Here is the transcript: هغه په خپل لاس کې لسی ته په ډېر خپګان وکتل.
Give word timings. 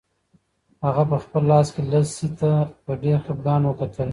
هغه 0.85 1.03
په 1.09 1.17
خپل 1.23 1.43
لاس 1.51 1.67
کې 1.73 1.81
لسی 1.91 2.27
ته 2.39 2.51
په 2.83 2.91
ډېر 3.03 3.17
خپګان 3.25 3.61
وکتل. 3.65 4.09